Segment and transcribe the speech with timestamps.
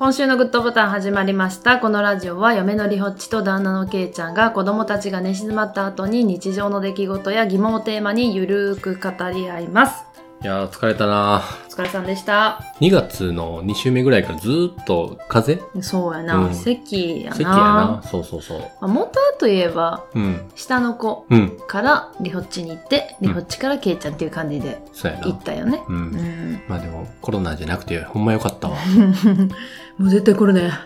[0.00, 1.78] 今週のグッドボタン始まりました。
[1.78, 10.09] このラジオは嫁のりほっちと旦那のけいちゃんが子供たちが寝静まった後に日常の出来事や疑問をテーマにゆるーく語り合います。
[10.42, 12.64] いやー、疲れたなお疲れさんでした。
[12.80, 15.82] 2月の2週目ぐらいからずーっと風邪？
[15.82, 16.36] そうやな。
[16.36, 17.36] うん咳やな。
[17.36, 18.02] 咳やな。
[18.10, 18.60] そうそうそう。
[18.60, 20.50] まあ元といえば、うん。
[20.54, 21.58] 下の子うん。
[21.68, 25.26] からりほっちに行って、りほっちからけいちゃんっていう感じでそうやな。
[25.26, 25.82] 行ったよね。
[25.86, 25.92] う。
[25.92, 26.62] うんん。
[26.68, 28.76] まあでも、コロナじゃなくて、ほんまよかったわ。
[29.98, 30.80] もう絶対コロナや。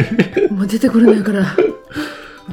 [0.50, 1.44] もう絶対コロナやから。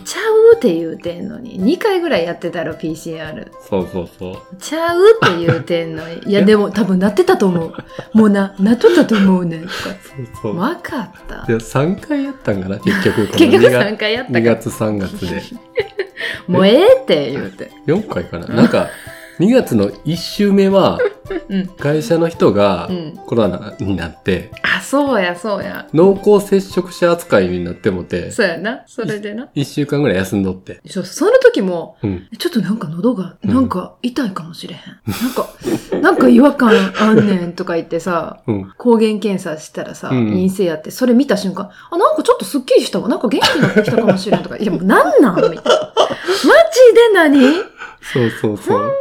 [0.03, 0.20] ちゃう
[0.61, 1.59] って言うてんのに。
[1.59, 3.51] 2回ぐらいやってたろ、PCR。
[3.67, 4.55] そうそうそう。
[4.59, 6.19] ちゃうって言うてんのに。
[6.29, 7.73] いや、でも多分なってたと思う。
[8.13, 9.61] もうな、なっとったと思うねん。
[9.61, 9.73] とか。
[9.83, 9.95] そう
[10.43, 10.59] そう。
[10.59, 11.45] わかった。
[11.47, 13.27] で、3回やったんかな、結局。
[13.35, 14.55] 結局2月3回やった2から。
[14.57, 15.41] 月3月で。
[16.47, 17.71] もうええって言うて。
[17.87, 18.45] 4回かな。
[18.45, 18.89] なんか、
[19.39, 20.99] 2月の1週目は、
[21.49, 21.67] うん。
[21.67, 25.87] 会社の人がうんコロナになって、あ、そうや、そうや。
[25.93, 28.83] 濃厚接触者扱いになってもて、そうやな。
[28.87, 29.47] それでな。
[29.55, 30.81] 1週間ぐらい休んどって。
[30.87, 32.27] そうその時も、うん。
[32.37, 34.81] ちょっとなんか喉が、うんなんか痛いかもしれへん。
[34.81, 38.73] なんか、なんか違和感あんねんとか言ってさ、うん。
[38.77, 43.07] 抗原検査したらさ、うん陰性やって、それ見た瞬間、あ、なんかちょっとスッキリしたわ。
[43.07, 45.61] なんか元気になってきたかもしれんとか、いやもうなんなんみたいな。
[45.63, 47.53] マジで何？
[48.01, 48.93] そうそうそう。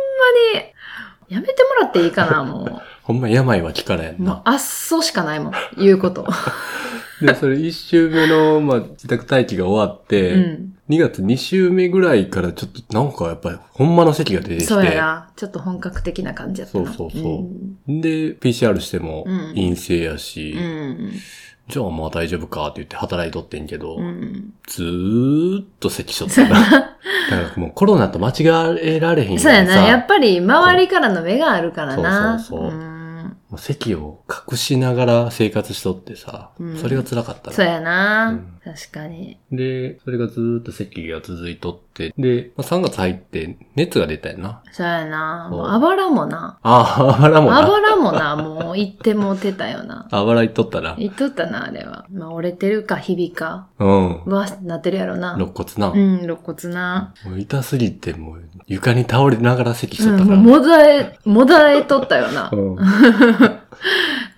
[0.54, 4.18] に、やめてもらっていいかな、も ほんま病は気からやんう。
[4.18, 6.26] もうな。、あっそしかないもん、言うこと。
[7.22, 10.72] で、それ1週目の、まあ、自宅待機が終わって、うん。
[10.88, 14.64] 2月2週目ぐらいからちょっとなんかやっぱりほんまの咳が出てきて。
[14.64, 15.30] そうやな。
[15.36, 16.92] ちょっと本格的な感じやったな。
[16.92, 17.48] そうそうそ
[17.88, 21.12] うんで、PCR してもうん陰性やし、うん。
[21.70, 24.52] じゃあまあ大丈夫かって言って働いとってんけど、うん。
[24.66, 26.48] ずーっと咳しとったな。
[26.48, 26.80] だ な。
[26.80, 26.96] か
[27.30, 29.86] らもうコロナと間違えられへんそうやな。
[29.86, 32.38] やっぱぱり周りからの目があるからな。
[32.38, 33.00] そうそうそううん
[33.56, 39.38] 咳を隠しながら生活しとってさ、うんそれが辛かったなそうやな、うん確かに。
[39.50, 44.62] で、それがずーっと咳が続いとって、で、まあ、3月入って熱が出たよな。
[44.72, 45.48] そうやな。
[45.50, 46.58] もうあばらもな。
[46.62, 47.58] ああ、あばらもな。
[47.58, 50.08] あばらもな、もう言ってもうてたよな。
[50.10, 50.96] あばらいっとったな。
[50.98, 52.06] 言っとったな、あれは。
[52.10, 53.68] まあ、折れてるか、ひびか。
[53.78, 54.24] うん。
[54.26, 55.34] は、なってるやろな。
[55.34, 55.88] 肋骨な。
[55.88, 57.14] もうん、肋骨な。
[57.32, 60.78] う痛すぎて、もう床に倒れながら咳しうん、とったもうから。
[60.78, 62.50] もだえ、もだえとったよな。
[62.52, 62.76] うん。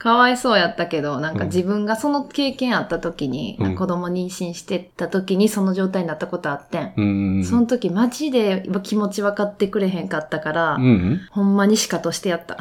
[0.02, 6.92] かわいそうやったけど、なんかうん自分がその経験あった時に、うん子供妊娠してた時にその状態になったことあってん。
[6.96, 7.02] う
[7.40, 7.44] ん。
[7.44, 11.20] その時マジで気持ち分かってくれへんかったから、うん。
[11.30, 12.56] ほんまにシカとしてやった。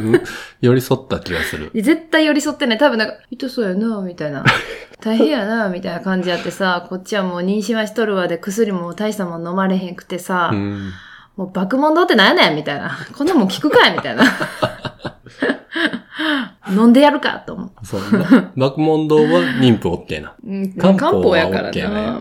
[0.62, 1.70] 寄り添った気がする。
[1.76, 2.78] 絶対寄り添ってない。
[2.78, 4.42] 多分なんか、痛そうやな、みたいな。
[5.02, 10.90] 大変やな、みたいな感じやってさ、こっちはもう妊娠はしとるわで薬も大したもん飲まれへんくてさ、うん。
[11.36, 12.98] もう爆問答ってなんやねんみたいな。
[13.16, 14.24] こんなもん聞くかいみたいな。
[16.70, 17.86] 飲んでやるかと思う。
[17.86, 18.00] そう。
[18.56, 20.34] 爆問答は妊婦 OK な。
[20.46, 22.20] うん漢方はやからな。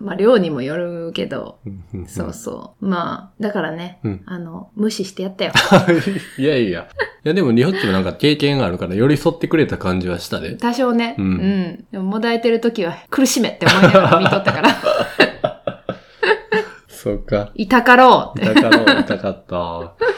[0.00, 1.58] まあ、量にもよるけど、
[1.92, 2.86] うんそうそう。
[2.86, 5.52] まあ、だからね、うんあの、無視してやったよ。
[6.38, 6.88] いやいや。
[7.24, 10.56] いやでも、日本っちもなんか経験があるから寄り添ってくれた感じはしたで。
[10.56, 11.14] 多少ね。
[11.18, 11.84] ううんん。
[11.90, 14.68] でも、もだえてる時は苦しめって思いながら見とったから。
[17.04, 17.52] そうか。
[17.54, 18.50] 痛かろうって。
[18.50, 19.94] 痛かろう、痛かった。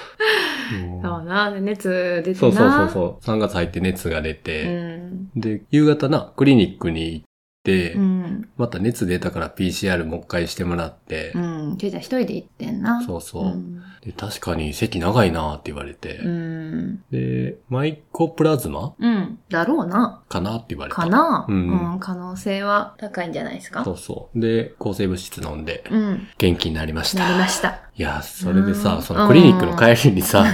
[0.73, 2.37] うんそうな、で熱出てな。
[2.37, 3.25] そうそうそうそう。
[3.25, 5.31] 3月入って熱が出うて、ん。
[5.35, 7.27] で、夕方な、クリニックに行っ
[7.65, 8.49] て、うん。
[8.57, 11.77] また熱出たから PCR もう一回してもらって、うん。
[11.77, 13.03] ケイちゃん一人で行ってんな。
[13.03, 13.83] そうそう、ん。
[14.07, 14.13] で。
[14.13, 17.03] 確かに席長いなって言われて、うん。
[17.11, 18.95] で、マイコプラズマ？
[18.99, 19.39] うん。
[19.51, 20.23] だろうな。
[20.29, 20.97] かなって言われた。
[21.03, 23.85] かな、ううんん、可能性は高いんじゃないですか？
[23.85, 24.41] そうそう。
[24.41, 26.29] で、抗生物質飲んで、うん。
[26.39, 27.25] 元気になりました。
[27.25, 27.81] なりました。
[27.97, 30.45] いや、それでさ、うんそのクリニックの帰りにさ、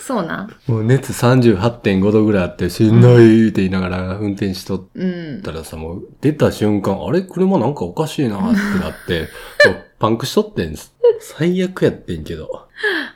[0.00, 0.48] そうな。
[0.68, 5.04] もう熱38.5度ぐらいあって、しんどいって言いながら運転しとっう
[5.38, 5.42] ん。
[5.42, 7.22] たらさ、もう出た瞬間、あれ？
[7.22, 9.28] 車なんかおかしいなってなって、
[9.98, 10.94] パンクしとってんです。
[11.20, 12.66] 最悪やってんけど。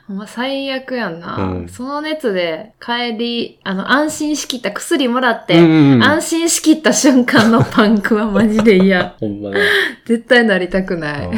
[0.07, 6.03] ほんま最悪やんな、うんその熱で帰り、あの、安心しきった薬もらっうて、んうん。
[6.03, 9.15] 安心しきった瞬間のパンクはマジで嫌。
[9.19, 9.59] ほんまね。
[10.05, 11.25] 絶対なりたくない。
[11.27, 11.31] うん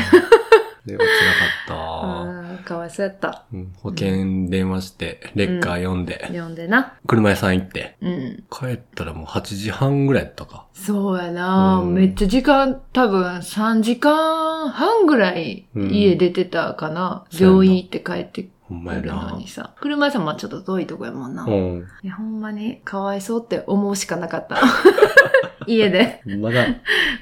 [0.85, 2.22] でも辛かっ うん、
[2.63, 3.29] かわいそうやった。
[3.29, 3.45] た。
[3.53, 6.93] うん保険電話して、レッカー読んで、読んでな。
[7.07, 8.43] 車屋さん行って、うん。
[8.49, 10.65] 帰ったらもう8時半ぐらいやったか。
[10.73, 17.25] そうやな、うんめっちゃ時間、多分3時間半ぐらい家出てたかな。
[17.29, 19.47] そうやな病院行って帰ってほんまやくるのなに。
[19.47, 19.73] さ。
[19.79, 21.45] 車屋さんもちょっと遠いとこやもんな。
[21.47, 21.87] いうん。
[22.03, 24.57] や、ほんまにかわいそうって思うしかなかった。
[25.67, 26.21] 家で。
[26.39, 26.65] まだ、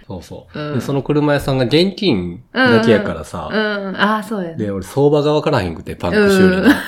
[0.07, 3.95] そうそう、うんで、その車屋さんが現金だけやからさ、うん。
[3.95, 4.57] ああ、そうやね。
[4.57, 6.69] で、俺相場がわからへんくて、パンク修理の。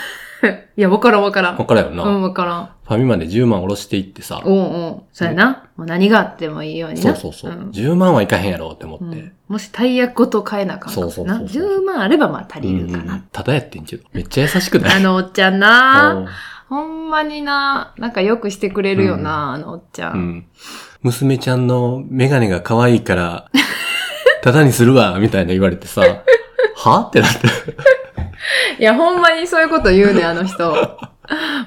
[0.75, 1.57] いや、わからんわからん。
[1.57, 2.03] わからんよな。
[2.03, 2.69] うん、わからん。
[2.85, 4.41] ファミマで10万下ろしていってさ。
[4.43, 5.03] おうおう。
[5.13, 5.69] そうやな。
[5.77, 7.15] もう何があってもいいようにな。
[7.15, 7.51] そうそうそう。
[7.51, 9.05] ん10万はいかへんやろって思って。
[9.05, 11.11] うんもし大役ごと買えなあかんかもな。
[11.11, 13.13] そうそうそうそう10万あればまあ足りるかな。
[13.13, 14.03] うんただやってんけど。
[14.11, 14.95] めっちゃ優しくない？
[14.97, 16.27] あのおっちゃんなうん
[16.69, 20.11] ほんまにな、なんかよくしてくれるよな、あのおっちゃ。
[20.11, 20.45] うんん。
[21.01, 23.49] 娘ちゃんのメガネが可愛いから、
[24.41, 26.01] ただにするわ、みたいな言われてさ、
[26.75, 26.99] は？
[27.01, 27.47] ってなって。
[28.79, 30.97] いや、ほんまにそういうこと言うね、あの人。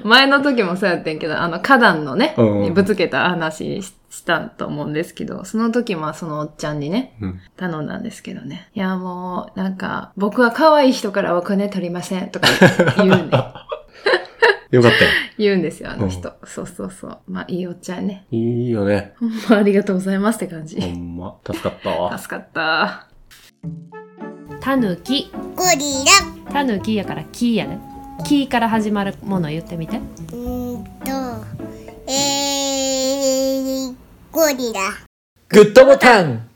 [0.03, 7.39] 前の時もそうやってんけど、あの、花壇のね、うんにぶつけた話ししたと思うんですけど、その時もそのおっちゃんにね、うん。
[7.55, 8.69] 頼んだんですけどね。
[8.73, 12.47] いや、もう、なんか、僕は可愛い人からお金取りませんとか
[12.97, 13.29] 言うね。
[14.71, 15.11] よかったよ。
[15.37, 16.33] 言うんですよ、あの人。
[16.45, 17.19] そうそうそう。
[17.27, 18.25] まあ、いいおっちゃんね。
[18.31, 19.13] いいよね。
[19.19, 20.81] ほんまありがとうございますって感じ。
[20.81, 21.37] ほんま。
[21.45, 22.17] 助かったわ。
[22.17, 23.07] 助かった。
[24.59, 25.31] たぬき。
[25.55, 26.03] ゴリ
[26.45, 27.79] ラたぬきやからきやね。
[28.25, 29.97] きから始まるもの言ってみて。
[29.97, 31.11] うーんと
[32.09, 33.95] えー、
[34.31, 34.81] ゴリラ
[35.49, 36.49] グッドボタン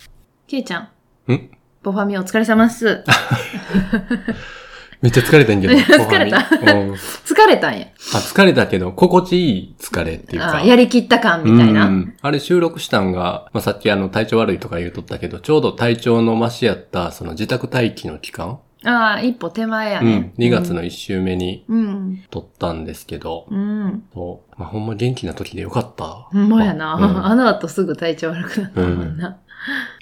[0.48, 0.80] きいちゃ
[1.28, 1.32] ん。
[1.32, 1.50] ん？
[1.82, 3.04] ボファミお疲れ様っす。
[5.02, 5.74] めっちゃ疲れたんけど。
[5.76, 6.38] 疲れた。
[6.38, 7.88] 疲れたんや。
[8.14, 10.58] あ、疲れたけど、心地いい疲れっていうか。
[10.58, 11.86] あやりきった感みたいな。
[11.88, 20.34] うんあれ収録したんが、まあ、さっきあの体調悪いとか言うとったけど、ちょうど体調のマシやった、その自宅待機の期間、ああ、一歩手前やうんね。。
[20.40, 22.24] 2月の1週目にうん。
[22.32, 24.04] 撮ったんですけど、うん。
[24.14, 26.06] そうまあ、ほんま元気な時でよかった。
[26.06, 26.96] ほんまやな。
[26.96, 29.38] うんあの後すぐ体調悪くなったもんな。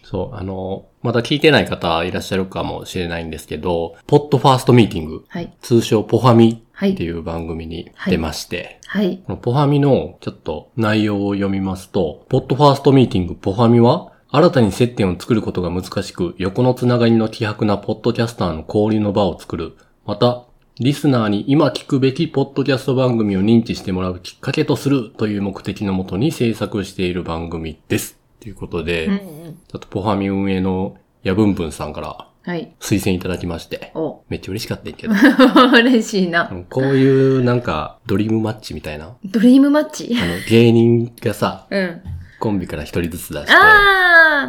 [0.04, 5.54] そう、あの、まだ聞いてない方いらっしゃるかもしれないんですけど、ポッドファーストミーティング、はい。
[5.62, 9.22] 通称ポファミはいっていう番組に出まして、はい。
[9.26, 19.76] このポファミのちょっと内容を読みますと、ポッドファーストミーティングポファミは、新たに接点を作ることが難しく、横のつながりの希薄なポッドキャスターの交流の場を作る。
[20.06, 20.46] また、
[20.80, 28.18] リスナーに今聞くべきポッドキャスト番組を認知してもらうきっかけとするという目的のもとに制作している番組です。
[28.40, 29.20] ということで、うんうん。
[29.68, 32.74] ちょっとポファミ運営のヤブンブンさんからはい。
[32.80, 34.24] 推薦いただきまして、お。
[34.28, 35.14] めっちゃ嬉しかったけど、
[35.72, 36.52] 嬉しいな。
[36.68, 40.18] こういうなんかドリームマッチみたいな、ドリームマッチ？
[40.20, 42.02] あの芸人がさ、 うん。
[42.40, 43.58] コンビから一人ずつ出して、あ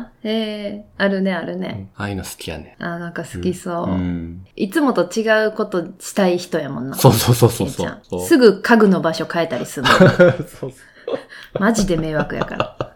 [0.06, 1.90] あええあるね、あるね。
[1.94, 2.74] ああいうの好きやね。
[2.78, 3.90] あーなんか好きそう。
[3.90, 4.46] うん。
[4.56, 6.96] いつもと違うことしたい人やもんな。
[6.96, 7.86] そうそうそうそうそ
[8.16, 8.26] う。
[8.26, 9.92] すぐ家具の場所変えたりするの。
[10.08, 10.72] そうそう
[11.58, 12.94] マジで迷惑やから。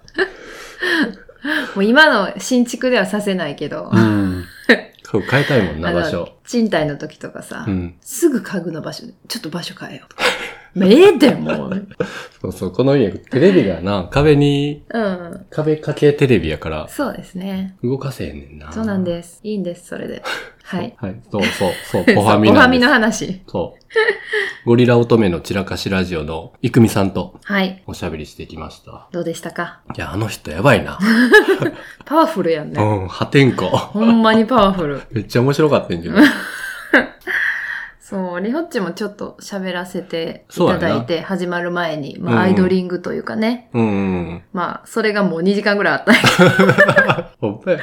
[1.75, 4.45] もう今の新築ではさせないけど、うん。
[5.05, 6.33] そう変えたいもんな、場所。
[6.47, 7.95] 賃貸の時とかさ、うん。
[8.01, 10.25] すぐ家具の場所で、ちょっと場所変えようとか。
[10.83, 11.87] ええでもう。
[12.41, 15.47] そうそう、この家、テレビがな、壁に、うん。
[15.51, 17.77] 壁掛けテレビやから、そうですね。
[17.83, 18.73] 動かせへんねんな。
[18.73, 19.41] そうなんです。
[19.43, 20.23] いいんです、それで。
[20.65, 20.95] はい。
[20.97, 21.17] はい。
[21.31, 22.89] そうそう、そう、ポファミそうポファミの。
[22.89, 23.43] 話。
[23.47, 23.85] そう。
[24.67, 27.83] ゴリラ乙女の散らかしラジオのイクミさんとはい。
[27.87, 29.09] おしゃべりしてきました。
[29.13, 29.81] どうでしたか？
[29.97, 30.99] いや、あの人やばいな。
[32.07, 32.83] パワフルやんね。
[32.83, 33.69] うん、破天荒。
[33.69, 35.03] ほんまにパワフル。
[35.13, 36.15] めっちゃ面白かったんやけど。
[38.07, 43.71] そう、リホッチもちょった喋らせていただいて、始まる前に、まあ、うんアイドリングというかね。
[43.73, 43.91] うんう
[44.33, 47.33] んまあ、それがもう2時間ぐらいあった。
[47.41, 47.79] ほんまや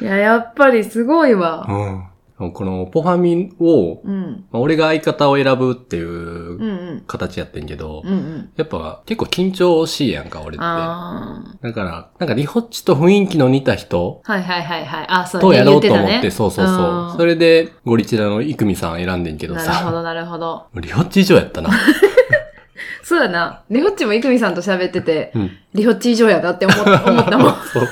[0.00, 1.64] いや、やっぱりすごいわ。
[1.68, 2.04] うん。
[2.38, 4.44] このポファミを、うん。
[4.50, 8.50] まあ俺が相方を選ぶっていう形やってんけど、うんうん。
[8.56, 10.58] やっぱ結構緊張しいやんか、俺って。
[10.60, 14.32] あだから、なんかリホッチと雰囲気の似た人あ。
[14.32, 15.06] はいはいはいはい。
[15.08, 17.16] あ、そうとやろうと思って、ねそうそうそう。
[17.16, 20.66] それで、ゴリチラのイクミさん選んでんけどなるほさ、どなるほど。
[20.74, 21.70] リホッチ以上やったな。
[23.02, 23.62] そうやな。
[23.70, 25.50] リホッチもイクミさんと喋ってて、うん。
[25.72, 27.54] リホッチ以上やなって思っ思ったもん。
[27.72, 27.88] そう。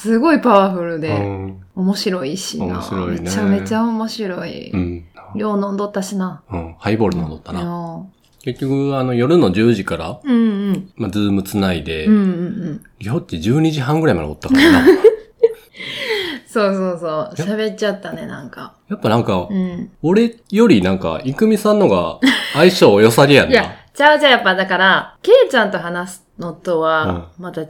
[0.00, 1.62] すごいパワフルで、うん。
[1.76, 2.64] 面白いしな。
[2.64, 4.70] 面白いねめちゃめちゃ面白い。
[4.70, 5.04] うん。
[5.36, 6.42] 量飲んどったしな。
[6.50, 6.74] うん。
[6.78, 7.62] ハイボール飲んどったな。
[7.62, 8.06] な。
[8.42, 10.92] 結局、あの、夜の10時から、うんうん。
[10.96, 12.24] まあ、ズームつないで、うんうんう
[12.70, 12.84] ん。
[12.98, 14.86] リホッチ12時半ぐらいまでおったからな。
[16.48, 17.48] そうそうそう。
[17.48, 18.72] 喋っちゃったね、なんか。
[18.88, 19.90] やっぱなんかう、ん。
[20.00, 22.18] 俺よりなんか、イクミさんのが
[22.54, 23.52] 相性良さげやんな。
[23.52, 27.66] いや、ちゃうちゃうやっぱだから、ケイちゃんと話すのとは、また違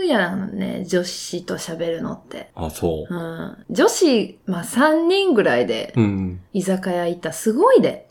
[0.00, 2.50] うやんね、女子と喋るのって。
[2.54, 3.16] あ、そうう。
[3.16, 3.64] ん。
[3.70, 6.40] 女子、まあ3人ぐらいでうん。
[6.52, 8.08] 居酒屋行ったらすごいで。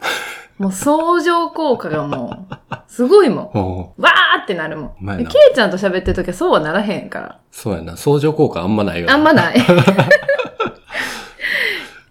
[0.57, 2.55] もう相乗効果がもう、
[2.91, 4.01] すごいもん。
[4.01, 5.17] わーってなるもん。
[5.17, 7.39] ケイちゃんと喋ってるときはそうはならへんから。
[7.51, 7.95] そうやな。
[7.95, 9.13] 相乗効果あんまないよな。
[9.13, 9.57] あんまない。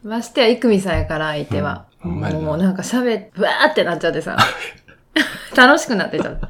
[0.02, 1.86] ましてや、イクミさんやから、相手は。
[2.04, 4.36] うんもうなんか喋って、わーってなっちゃってさ。
[5.56, 6.48] 楽しくなってちゃった。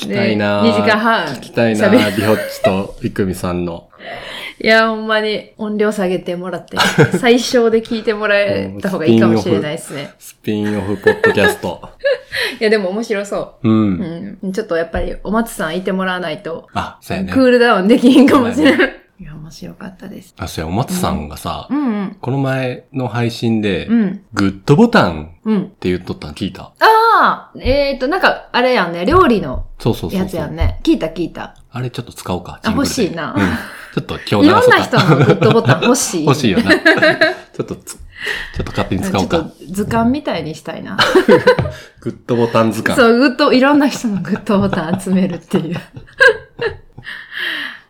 [0.00, 1.26] 聞きたいな2時間半。
[1.26, 3.90] 聞きたいな喋リホッチとイクミさんの。
[4.62, 6.76] いや、ほんまに音量下げてもらって、
[7.18, 10.10] 最小で聞いてもらえた方がいいかもしれないですね。
[10.18, 11.80] スピンオフポッドキャスト。
[12.60, 13.72] いや、でも面白そうう。
[13.72, 14.38] ん。
[14.42, 14.52] うん。
[14.52, 17.40] ちょっとやっぱりお松さんいてもらわないと、あ、そうやねク。
[17.40, 19.00] ールダウンできひんかもしれない。
[19.20, 20.34] いや、面白かったです。
[20.38, 22.16] あ、そうや、お松さんがさ、うんうん。
[22.22, 24.24] この前の配信で、うん。
[24.32, 25.62] グッドボタンうん。
[25.64, 26.72] って言っとったの聞いた？
[26.80, 30.20] ああえっ、ー、と、なんか、あれやんね、料理のそうそうそうそう。
[30.20, 30.80] やつやんね。
[30.84, 31.54] 聞いた聞いた。
[31.70, 32.60] あれちょっと使おうか。
[32.64, 33.40] あ欲しいなうん。
[33.42, 34.82] ちょっと今日いろんな。
[34.82, 36.24] 人のグッドボタン欲しい。
[36.26, 36.70] 欲しいよな。
[37.52, 39.48] ちょっとつ、ちょっと勝手に使おうかちょっ。
[39.50, 40.96] と図鑑みたいにしたいな。
[42.00, 42.98] グッドボタン図鑑。
[42.98, 45.76] そう、グッド、いろんな人のグッドボタン集めるっていう。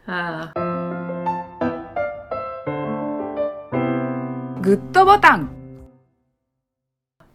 [0.08, 1.09] ああ
[4.62, 5.50] グッドボタン。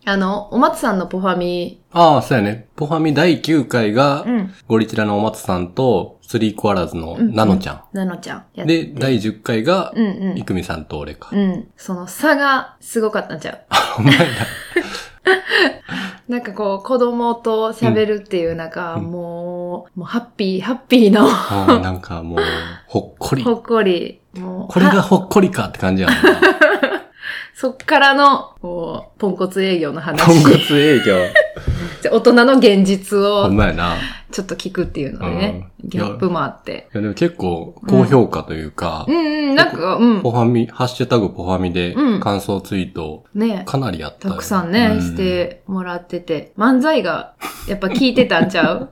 [0.08, 2.68] あの、お松さんのポファミ、ああ、そうやね。
[2.76, 4.54] ポファミ第9回が、うん。
[4.68, 7.84] ゴリチラのお松さんと、スリーコアラーズのうんナノちゃん。
[7.98, 8.46] なのちゃん。
[8.54, 10.44] やってで、第10回が、うんうんイ。
[10.44, 11.30] クミさんと俺か。
[11.32, 11.68] うん。
[11.76, 13.60] その差がすごかったんちゃう？
[14.00, 14.26] お前ら。
[16.30, 22.40] なんかこう、子供と喋るっていう、なんか、うんもう、もうハッピー、ハッピーの、うんなんかもう、
[22.86, 23.42] ほっこり。
[23.44, 26.16] ほっこり、もう、これがはほっこりかって感じやな。
[27.58, 30.26] そっからの、こう、ポンコツ営業の話。
[30.26, 31.16] ポンコツ営業。
[32.12, 33.94] 大人の現実をほんまやな。
[34.30, 36.90] ちょっと聞くっていうのでね、うんギャップもあって。
[36.94, 40.32] いやでも結構高評価というか、うんうん、なんか、うんポ。
[40.32, 46.52] ファミ、ハッシュタグポファミでうん感想ツイートねかなりやったよたくさんね、うしてもらってて。
[46.58, 47.36] 漫才が、
[47.70, 48.90] やっぱ聞いてたんちゃう？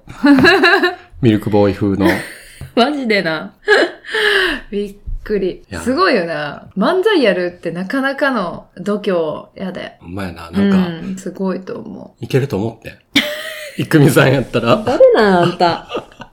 [1.21, 2.07] ミルクボーイ風の。
[2.77, 3.53] マジでな。
[4.71, 6.69] びっくりすごいよな。
[6.77, 9.97] 漫才やるってなかなかの度胸やで。
[9.99, 10.51] ほんまやな。
[10.51, 12.99] なんか、うん、すごいと思いけると思って。
[13.77, 14.83] いくみさんやったらう。。
[14.85, 15.87] 誰なんあんた。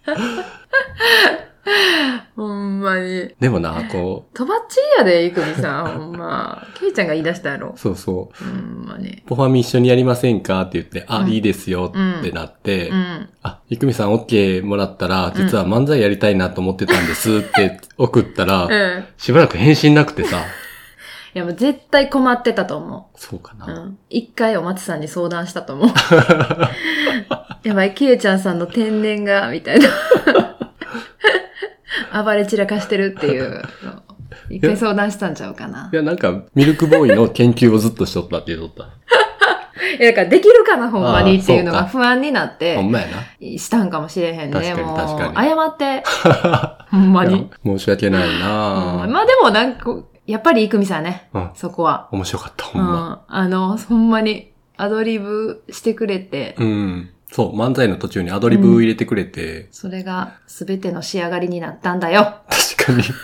[2.37, 3.35] ほんまに。
[3.39, 6.67] でもな、ことばっちりやで、いくみさん、ほんま。
[6.79, 7.79] ケイちゃんが言い出したやろう、。
[7.79, 8.45] そうそう。
[8.45, 9.23] ほんまに。
[9.27, 10.63] ポファミ一緒にやりませんか？
[10.63, 13.29] って言って、あ、うんいいですよってなって、うん。
[13.43, 19.05] あ、いくみさん OK もらったら、実は漫才やりたいなと思ってたんです って送ったら、うん。
[19.19, 20.39] しばらく返信なくてさ、
[21.33, 23.01] いや、もう絶対困ってたと思う。
[23.01, 23.67] うそうかな。
[23.67, 23.99] ん。
[24.09, 25.89] 一回お松さんに相談したと思う。
[27.63, 29.89] やばい、ケイちゃんさんの天然が、みたいな。
[32.13, 34.03] 暴れ散らかしてるっていうの。
[34.49, 38.87] 一回相談したんちゃうかないや、なんか、ミルクボーイの研究をずっとしとったって言うとっ
[39.99, 42.55] いや、だからできるかな、ほんまにっていうのが不安になった。
[42.55, 43.59] てほん、まやな。
[43.59, 44.53] したんかもしれへんね。
[44.53, 46.03] 確かにもう確かに謝って。
[46.91, 47.51] ほんまに。
[47.65, 48.47] 申し訳ないうんな
[49.09, 51.29] まあでもなんか、やっぱりいくみさんね。
[51.35, 51.51] うん。
[51.55, 52.09] そこは。
[52.13, 52.93] 面白かった、ほうんま。
[52.93, 53.21] ん。
[53.27, 57.11] あの、ほんまにアドリブしてくれて、うん。
[57.33, 62.41] そう、漫才の途中にアドリブ入れてくれて、それが全ての仕上がりになったんだよ。
[62.77, 63.03] 確かに。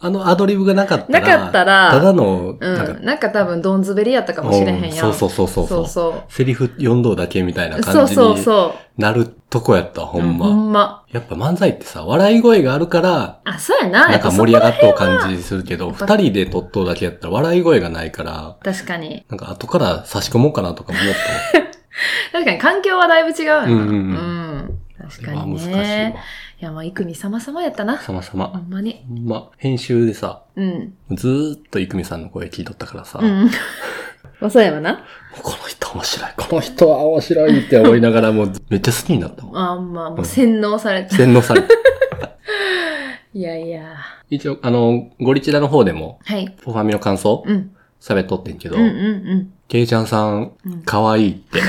[0.00, 3.04] あのアドリブがなかったなら、かったらただの、うなん。
[3.04, 5.06] なんか多分どんずべりやったかもしれへんやん。
[5.06, 6.32] うんそうそうそうそうそうそう。
[6.32, 9.00] セリフ4度だけみたいなそう感じにそうそう。
[9.00, 10.46] なるとこやった、ほんま。
[10.46, 11.04] ほんま。
[11.10, 14.08] やっぱ漫才ってさ、笑い声があるから、あ、そうやな。
[14.08, 19.24] なんか盛り上がっとう感じするけど、二人で撮っとうだけやったら笑い声がないから、確かに。
[19.30, 21.63] なんか後から差し込もうかなとか思っ
[22.32, 23.64] 確かに環境はだいぶ違うよな。
[23.66, 25.26] うんうん確た。
[25.26, 26.20] かにまあ難しいねわ。。
[26.20, 27.98] いや、まあ、いくみ様々やったな。
[27.98, 28.58] 様ほ々。
[28.58, 29.04] んまに。
[29.08, 30.94] ほんま、編集でさ、うん。
[31.10, 33.50] ずーっといくみさんの声聞いとったからさ、うん。
[34.40, 35.04] まあ、そうやわな。
[35.42, 36.30] この人面白い。
[36.36, 39.56] この人は面白いって思いながらもうめっちゃ好きになったもん。
[39.58, 41.14] あんまあ、もう洗脳されて。
[41.14, 41.68] 洗脳されて。
[43.34, 43.96] いやいや。
[44.30, 46.54] 一応、あの、ゴリチラの方でも、はい。
[46.62, 47.72] ポファミの感想うん。
[48.00, 48.90] 喋っとってんけど、うんうんう
[49.34, 49.52] ん。
[49.68, 51.60] ケイちゃんさんうん、可愛いって。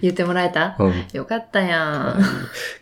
[0.00, 0.76] 言ってもらえた？
[0.78, 1.06] うん。
[1.12, 2.24] よかったやん。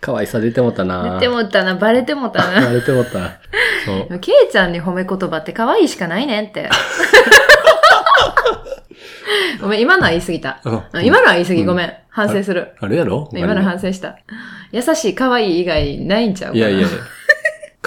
[0.00, 2.61] 可愛さ出てもったな言ってもったな、バレてもったな。
[2.66, 3.40] バレてもったな。
[3.85, 4.18] そう。
[4.20, 6.70] ケイちゃんに褒め言葉って可愛いしかないねんって。
[9.61, 10.61] ごめん、今のは言い過ぎた。
[11.02, 11.92] 今のは言い過ぎ、ごめん。
[12.08, 12.75] 反省する。
[12.80, 13.28] あれやろ？
[13.32, 14.16] 今の反省した。
[14.70, 16.68] 優しい、可愛い以外ないんちゃうかな？
[16.68, 16.87] いやいや、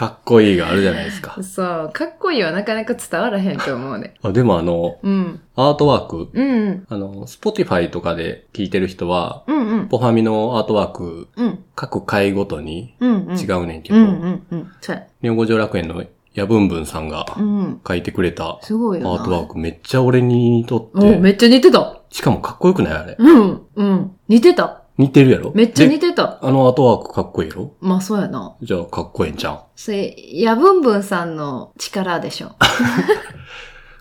[0.01, 1.37] かっこいいがあるじゃないですか。
[1.43, 4.15] そう、かっこいいはなかなか伝わらへんと思うね。
[4.23, 5.41] あでもあの、うん。
[5.55, 6.85] アートワーク、うんうん。
[6.89, 9.87] あの、 Spotify とかで聞いてる人は、うんうん。
[9.89, 11.59] ぽふぁみのアートワーク、うん。
[11.75, 12.95] 各回ごとに。
[12.99, 14.71] 違うねんけど、うんうんうん。
[14.81, 15.03] そうや。
[15.21, 16.03] 日本語上楽園の
[16.33, 17.81] ヤブンブンさんがうん。
[17.87, 19.21] 書いてくれたアすごいよな。
[19.21, 21.99] ートワークめっちゃ俺に似とっおて、めっちゃ似てた。
[22.09, 23.15] しかもかっこよくないあれ。
[23.19, 23.61] うん。
[23.75, 24.11] うん。
[24.27, 24.80] 似てた。
[25.01, 25.51] 似てるやろ？
[25.55, 26.37] めっちゃ似ててた。
[26.41, 27.73] あのアートワークかっこいいやろ？
[27.81, 28.55] まあそうやな。
[28.61, 29.61] じゃあかっこええんじゃん。
[29.75, 32.55] それ、やぶんぶんさんの力でしょ。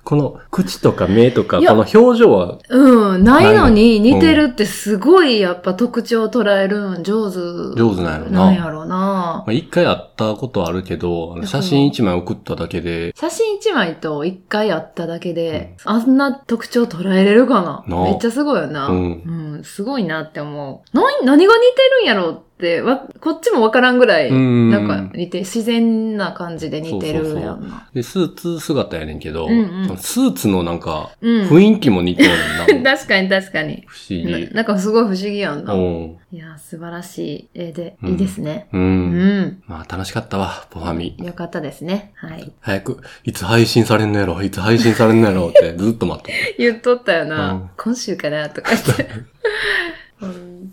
[0.04, 7.38] この口とか目とか、いやこの表情は、うん、ないのに似てるってすごいやっぱ特徴を捉えるん上手。
[7.78, 9.44] 上手なんやろななんやろなま。
[9.46, 18.88] あ、一回会ったことあるけど、あの写真一枚送っただけで、写真一枚と一回会っただけで、あんな特徴捉えれるかななあめっちゃすごいよな。
[18.88, 20.96] ううんん、すごいなって思う。
[20.96, 27.88] な、何が似てるんやろって、わ、こっちもわからんぐらい、うんなんか似て、自然な感じで似てるやんな。
[27.94, 31.48] で、スーツ姿やねんけど、うんうんスーツのなんか、うん。
[31.48, 32.28] 雰囲気も似てる
[32.68, 32.92] ねんな。
[32.96, 33.84] 確かに確かに。
[33.86, 34.44] 不思議。
[34.48, 35.72] ななんかすごい不思議やんな。
[35.72, 36.16] うん。
[36.32, 38.68] いや、素晴らしい絵で、うんいいですね。
[38.72, 38.78] う。
[38.78, 39.62] うんん。
[39.66, 41.16] まあ楽しかったわ、ポファミ。
[41.18, 42.12] よかったですね。
[42.16, 42.52] はい。
[42.60, 47.52] 早く、いつ配信されんのやろ、いつ配信されんのやろってずっと待って 言っとったよな。
[47.52, 49.39] うん今週かなとか言って。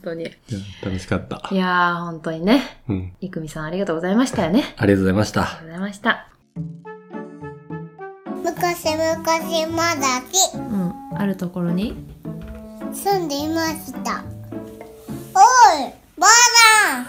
[0.07, 0.25] 本当に。
[0.83, 1.55] 楽しかったい。
[1.57, 2.81] やー、本当にね。
[2.87, 3.13] うん。
[3.19, 4.73] いくみさんありがとうございましたよね。
[4.77, 5.41] ありがとうございました。
[5.41, 6.29] ありがとうございました。
[8.43, 10.93] 昔々まだきうん。
[11.15, 11.95] あるところに？
[12.93, 14.23] 住んでいました
[15.35, 15.39] お
[15.87, 17.05] いばあ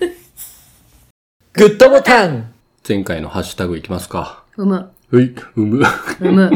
[1.52, 2.52] グッドボタン
[2.88, 4.42] 前回のハッシュタグいきますか。
[4.56, 4.90] うむ。
[5.10, 5.84] うい、うむ。
[6.20, 6.50] うむ。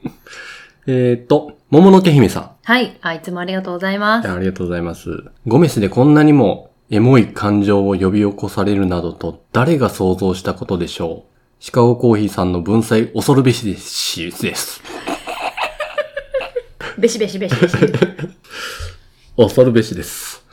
[0.86, 2.51] えーっと、桃のけ姫さん。
[2.64, 2.96] はい。
[3.00, 4.30] あ、いつもありがとうございます。
[4.30, 5.24] ありがとうございます。
[5.48, 11.32] ゴメスでこんなにもエモい感情を呼び起こされるなどと誰が想像したことでしょう。
[11.58, 14.80] シカゴコーヒーさんの文才恐るべしですし、です。
[16.98, 17.76] べしべしべしべし。
[19.36, 20.44] 恐るべしです。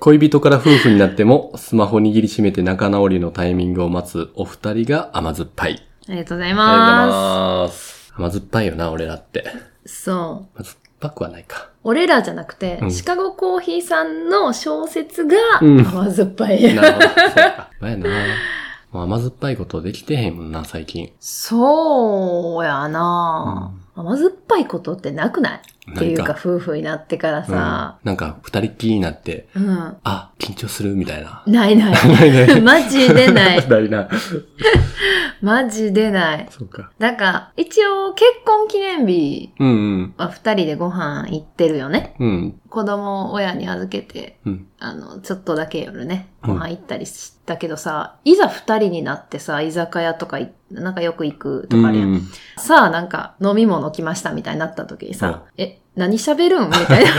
[0.00, 5.86] 恋人から夫婦になってもスマホ握りしめて仲直りのタイミングを待つお二人が甘酸っぱい。
[6.08, 8.12] ありがとうございありがとうございまます。
[8.16, 9.67] 甘酸っぱいよな、俺らって。
[9.88, 10.02] す。
[10.04, 10.58] そう。
[10.58, 11.68] 甘酸っぱくはないか。
[11.84, 16.74] 俺らじゃなくて、うんシカゴコーヒーさんの小説がうん甘酸っぱい。
[16.74, 17.06] なるほど。
[17.08, 17.70] そうか。
[17.80, 18.08] まやな。
[18.90, 21.12] もう甘酸っぱいことできてへんもんな、最近。
[21.20, 25.60] そうやな、甘酸っぱいことってなくない？
[25.94, 29.96] っていうか、夫婦になってからうんさ、なんか、二人っきりになって、うん。
[30.04, 31.42] あ、緊張するみたいな。
[31.46, 31.92] ないない。
[32.08, 32.60] ないない。
[32.60, 33.68] マジでない。
[33.68, 34.08] ないな。
[35.40, 36.46] マジでない。
[36.50, 36.90] そうか。
[36.98, 40.14] なんか、一応結婚記念日うんうん。
[40.16, 42.14] は二人でご飯行ってるよね。
[42.18, 42.60] うん。
[42.68, 44.66] 子供を親に預けて、うん。
[44.80, 52.08] あの、ちょっとだけ夜ね、うんご飯行ったりしたけどさ、いざ二人になってさ、居酒屋とかい、なんかよく行くとかあるやん。
[52.10, 52.22] うん
[52.56, 56.68] さあ、なんか飲み物来ましたみたいになった時にさ、え、何喋るん？
[56.68, 57.10] みたいな。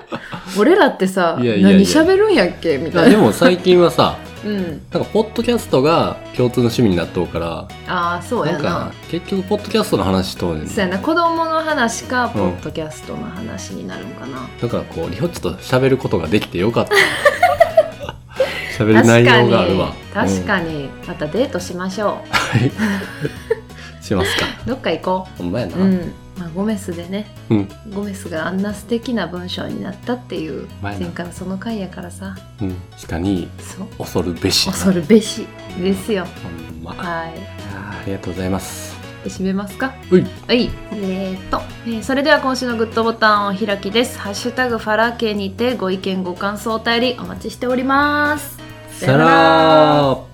[0.58, 2.78] 俺らってさ、いやいやいや何喋るんやっけ？
[2.78, 3.08] みたいな。
[3.10, 4.62] でも最近はさ、うん。
[4.92, 10.68] なんか、ポッドキャストが共通の趣味になっとうから、ああ、そうやななんか。、結局、ポッドキャストの話しとうねん。
[10.68, 10.98] そうやな。
[10.98, 14.46] 子供の話か、ポうんッドキャストの話になるんかな。
[14.60, 16.94] だから、こう、リホッチと喋ることができてよかった。
[18.78, 19.92] 喋る確内容があるわ。。
[20.12, 20.74] 確かに。
[20.74, 20.88] に。
[21.06, 22.70] またデートしましょはい。
[24.04, 24.44] しますか。
[24.66, 24.68] う。
[24.68, 25.76] どっか行こほんまやな。
[25.76, 25.78] う。
[25.80, 26.12] うん。
[26.36, 27.68] まあ、ゴメスでね、うん。
[27.94, 32.76] ゴメスがあんな素敵な文章になったっていう、前回はその回やからさ、うん。
[32.96, 33.86] 下に、そう。
[33.98, 34.66] 恐るべし。
[34.66, 35.46] 恐るべし
[35.78, 36.26] ですよ。
[36.42, 36.92] ほんま。
[36.92, 37.32] はい。
[37.72, 38.94] ありがとうございます。
[39.22, 39.86] で締めますか？
[39.86, 39.92] は
[40.52, 40.70] い。
[40.92, 44.18] えー、っと、えーそれでは今週のグッドボタンを開きです。
[44.18, 48.58] ハッシュタグファラ家にてご意見ご感想お便りお待ちしております。
[48.90, 50.33] さよなら